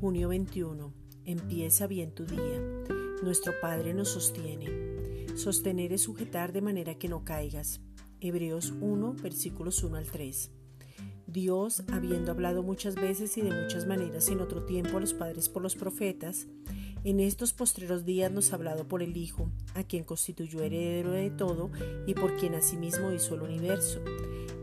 21. 0.00 0.94
Empieza 1.24 1.86
bien 1.86 2.14
tu 2.14 2.24
día. 2.24 2.62
Nuestro 3.22 3.52
Padre 3.60 3.94
nos 3.94 4.08
sostiene. 4.10 5.26
Sostener 5.36 5.92
es 5.92 6.02
sujetar 6.02 6.52
de 6.52 6.60
manera 6.60 6.94
que 6.94 7.08
no 7.08 7.24
caigas. 7.24 7.80
Hebreos 8.20 8.72
1, 8.80 9.16
versículos 9.22 9.82
1 9.82 9.96
al 9.96 10.06
3. 10.06 10.52
Dios, 11.26 11.82
habiendo 11.92 12.30
hablado 12.30 12.62
muchas 12.62 12.94
veces 12.94 13.36
y 13.38 13.42
de 13.42 13.50
muchas 13.50 13.86
maneras 13.86 14.28
en 14.28 14.40
otro 14.40 14.64
tiempo 14.64 14.96
a 14.96 15.00
los 15.00 15.14
padres 15.14 15.48
por 15.48 15.62
los 15.62 15.74
profetas, 15.74 16.46
en 17.04 17.20
estos 17.20 17.52
postreros 17.52 18.04
días 18.04 18.30
nos 18.30 18.52
ha 18.52 18.56
hablado 18.56 18.88
por 18.88 19.02
el 19.02 19.16
Hijo, 19.16 19.50
a 19.74 19.84
quien 19.84 20.04
constituyó 20.04 20.62
heredero 20.62 21.12
de 21.12 21.30
todo 21.30 21.70
y 22.06 22.14
por 22.14 22.36
quien 22.36 22.54
asimismo 22.54 23.12
hizo 23.12 23.34
el 23.34 23.42
universo, 23.42 24.00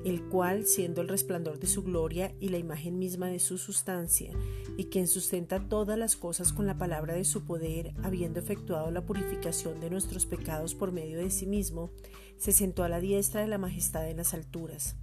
el 0.03 0.23
cual, 0.23 0.65
siendo 0.65 1.01
el 1.01 1.07
resplandor 1.07 1.59
de 1.59 1.67
su 1.67 1.83
gloria 1.83 2.33
y 2.39 2.49
la 2.49 2.57
imagen 2.57 2.99
misma 2.99 3.27
de 3.27 3.39
su 3.39 3.57
sustancia, 3.57 4.31
y 4.77 4.85
quien 4.85 5.07
sustenta 5.07 5.67
todas 5.67 5.97
las 5.97 6.15
cosas 6.15 6.53
con 6.53 6.67
la 6.67 6.77
palabra 6.77 7.13
de 7.13 7.25
su 7.25 7.45
poder, 7.45 7.93
habiendo 8.03 8.39
efectuado 8.39 8.91
la 8.91 9.05
purificación 9.05 9.79
de 9.79 9.89
nuestros 9.89 10.25
pecados 10.25 10.75
por 10.75 10.91
medio 10.91 11.17
de 11.17 11.31
sí 11.31 11.45
mismo, 11.45 11.91
se 12.37 12.51
sentó 12.51 12.83
a 12.83 12.89
la 12.89 12.99
diestra 12.99 13.41
de 13.41 13.47
la 13.47 13.57
majestad 13.57 14.09
en 14.09 14.17
las 14.17 14.33
alturas 14.33 14.95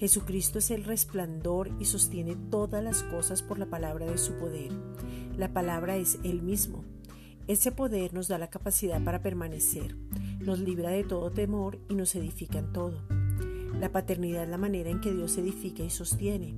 Jesucristo 0.00 0.60
es 0.60 0.70
el 0.70 0.84
resplandor 0.84 1.70
y 1.78 1.84
sostiene 1.84 2.34
todas 2.50 2.82
las 2.82 3.02
cosas 3.02 3.42
por 3.42 3.58
la 3.58 3.66
palabra 3.66 4.06
de 4.06 4.16
su 4.16 4.32
poder. 4.32 4.72
La 5.36 5.52
palabra 5.52 5.96
es 5.96 6.18
Él 6.24 6.42
mismo. 6.42 6.84
Ese 7.46 7.72
poder 7.72 8.14
nos 8.14 8.28
da 8.28 8.38
la 8.38 8.50
capacidad 8.50 9.02
para 9.02 9.22
permanecer, 9.22 9.96
nos 10.40 10.60
libra 10.60 10.90
de 10.90 11.04
todo 11.04 11.30
temor 11.30 11.78
y 11.88 11.94
nos 11.94 12.14
edifica 12.14 12.58
en 12.58 12.72
todo. 12.72 13.02
La 13.78 13.90
paternidad 13.90 14.44
es 14.44 14.50
la 14.50 14.58
manera 14.58 14.90
en 14.90 15.00
que 15.00 15.12
Dios 15.12 15.36
edifica 15.38 15.82
y 15.82 15.90
sostiene. 15.90 16.54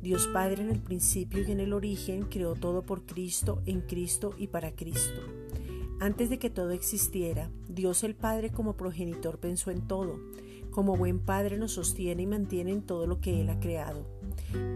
Dios 0.00 0.28
Padre 0.28 0.62
en 0.62 0.70
el 0.70 0.80
principio 0.80 1.46
y 1.46 1.50
en 1.52 1.60
el 1.60 1.72
origen 1.72 2.22
creó 2.22 2.54
todo 2.54 2.82
por 2.82 3.04
Cristo, 3.04 3.62
en 3.66 3.82
Cristo 3.82 4.34
y 4.38 4.48
para 4.48 4.72
Cristo. 4.72 5.20
Antes 6.00 6.30
de 6.30 6.38
que 6.38 6.50
todo 6.50 6.70
existiera, 6.70 7.50
Dios 7.68 8.02
el 8.02 8.14
Padre 8.14 8.50
como 8.50 8.76
progenitor 8.76 9.38
pensó 9.38 9.70
en 9.70 9.86
todo 9.86 10.18
como 10.72 10.96
buen 10.96 11.20
Padre 11.20 11.58
nos 11.58 11.72
sostiene 11.72 12.22
y 12.22 12.26
mantiene 12.26 12.72
en 12.72 12.82
todo 12.82 13.06
lo 13.06 13.20
que 13.20 13.40
Él 13.40 13.50
ha 13.50 13.60
creado. 13.60 14.06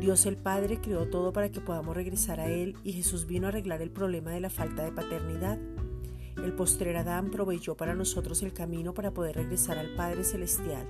Dios 0.01 0.27
el 0.27 0.37
Padre 0.37 0.81
creó 0.81 1.09
todo 1.09 1.33
para 1.33 1.51
que 1.51 1.61
podamos 1.61 1.97
regresar 1.97 2.41
a 2.41 2.49
Él 2.49 2.77
y 2.85 2.93
Jesús 2.93 3.27
vino 3.27 3.47
a 3.47 3.51
arreglar 3.51 3.83
el 3.83 3.91
problema 3.91 4.31
de 4.31 4.41
la 4.41 4.51
falta 4.51 4.85
de 4.85 4.93
paternidad. 4.93 5.59
El 6.37 6.53
postrer 6.53 6.97
Adán 6.97 7.31
proveyó 7.31 7.77
para 7.77 7.95
nosotros 7.95 8.43
el 8.43 8.53
camino 8.53 8.95
para 8.95 9.13
poder 9.13 9.37
regresar 9.37 9.79
al 9.79 9.95
Padre 9.97 10.23
Celestial, 10.23 10.87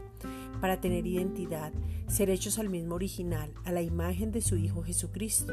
para 0.60 0.80
tener 0.80 1.06
identidad, 1.06 1.72
ser 2.08 2.30
hechos 2.30 2.58
al 2.58 2.68
mismo 2.68 2.96
original, 2.96 3.52
a 3.64 3.72
la 3.72 3.82
imagen 3.82 4.32
de 4.32 4.42
su 4.42 4.56
Hijo 4.56 4.82
Jesucristo. 4.82 5.52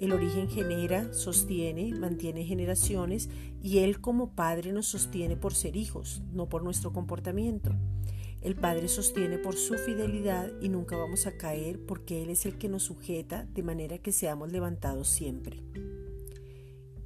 El 0.00 0.12
origen 0.12 0.48
genera, 0.48 1.12
sostiene, 1.12 1.94
mantiene 1.94 2.44
generaciones 2.44 3.28
y 3.62 3.78
Él 3.78 4.00
como 4.00 4.34
Padre 4.34 4.72
nos 4.72 4.86
sostiene 4.86 5.36
por 5.36 5.54
ser 5.54 5.76
hijos, 5.76 6.22
no 6.32 6.48
por 6.48 6.64
nuestro 6.64 6.92
comportamiento. 6.92 7.70
El 8.44 8.56
Padre 8.56 8.88
sostiene 8.88 9.38
por 9.38 9.56
su 9.56 9.78
fidelidad 9.78 10.52
y 10.60 10.68
nunca 10.68 10.98
vamos 10.98 11.26
a 11.26 11.38
caer 11.38 11.80
porque 11.86 12.22
Él 12.22 12.28
es 12.28 12.44
el 12.44 12.58
que 12.58 12.68
nos 12.68 12.82
sujeta 12.82 13.46
de 13.54 13.62
manera 13.62 13.96
que 13.96 14.12
seamos 14.12 14.52
levantados 14.52 15.08
siempre. 15.08 15.62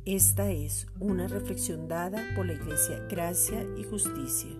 Esta 0.04 0.50
es 0.50 0.88
una 0.98 1.28
reflexión 1.28 1.86
dada 1.86 2.24
por 2.34 2.44
la 2.44 2.54
Iglesia 2.54 3.06
Gracia 3.08 3.64
y 3.78 3.84
Justicia. 3.84 4.50